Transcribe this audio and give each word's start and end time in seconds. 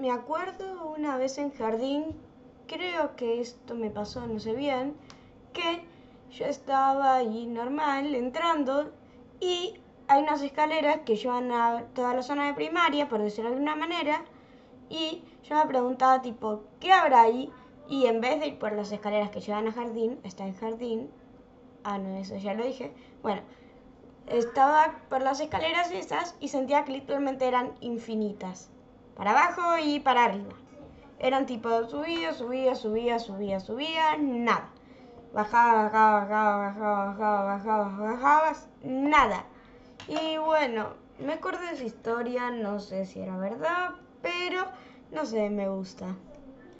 me 0.00 0.10
acuerdo 0.10 0.94
una 0.96 1.16
vez 1.16 1.38
en 1.38 1.50
jardín, 1.52 2.04
creo 2.66 3.16
que 3.16 3.40
esto 3.40 3.74
me 3.74 3.90
pasó, 3.90 4.26
no 4.26 4.38
sé 4.38 4.54
bien, 4.54 4.94
que 5.52 5.84
yo 6.30 6.46
estaba 6.46 7.16
ahí 7.16 7.46
normal, 7.46 8.14
entrando, 8.14 8.92
y 9.40 9.74
hay 10.06 10.22
unas 10.22 10.42
escaleras 10.42 11.00
que 11.04 11.16
llevan 11.16 11.52
a 11.52 11.84
toda 11.94 12.14
la 12.14 12.22
zona 12.22 12.46
de 12.46 12.54
primaria, 12.54 13.08
por 13.08 13.22
decirlo 13.22 13.50
de 13.50 13.56
alguna 13.56 13.76
manera, 13.76 14.24
y 14.88 15.22
yo 15.44 15.56
me 15.56 15.66
preguntaba 15.66 16.22
tipo, 16.22 16.62
¿qué 16.80 16.92
habrá 16.92 17.22
ahí? 17.22 17.50
Y 17.88 18.06
en 18.06 18.20
vez 18.20 18.40
de 18.40 18.48
ir 18.48 18.58
por 18.58 18.72
las 18.72 18.92
escaleras 18.92 19.30
que 19.30 19.40
llevan 19.40 19.68
a 19.68 19.72
jardín, 19.72 20.20
está 20.22 20.46
en 20.46 20.54
jardín, 20.54 21.10
ah 21.84 21.98
no, 21.98 22.16
eso 22.16 22.36
ya 22.36 22.54
lo 22.54 22.64
dije, 22.64 22.92
bueno, 23.22 23.42
estaba 24.26 25.00
por 25.08 25.22
las 25.22 25.40
escaleras 25.40 25.90
esas 25.90 26.36
y 26.40 26.48
sentía 26.48 26.84
que 26.84 26.92
literalmente 26.92 27.48
eran 27.48 27.72
infinitas, 27.80 28.70
para 29.18 29.32
abajo 29.32 29.78
y 29.84 29.98
para 29.98 30.26
arriba. 30.26 30.54
Eran 31.18 31.44
tipo, 31.44 31.84
subía, 31.88 32.32
subía, 32.32 32.76
subía, 32.76 33.18
subía, 33.18 33.58
subía, 33.58 34.16
nada. 34.16 34.70
Bajaba, 35.34 35.82
bajaba, 35.82 36.20
bajaba, 36.20 36.66
bajaba, 36.66 37.06
bajaba, 37.06 37.44
bajaba, 37.44 38.12
bajaba, 38.12 38.52
nada. 38.84 39.44
Y 40.06 40.38
bueno, 40.38 40.94
me 41.18 41.32
acuerdo 41.32 41.60
de 41.62 41.72
esa 41.72 41.84
historia, 41.84 42.52
no 42.52 42.78
sé 42.78 43.06
si 43.06 43.20
era 43.20 43.36
verdad, 43.36 43.96
pero 44.22 44.66
no 45.10 45.26
sé, 45.26 45.50
me 45.50 45.68
gusta. 45.68 46.06